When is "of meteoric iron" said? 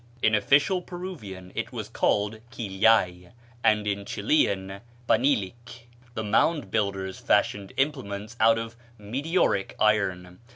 8.57-10.39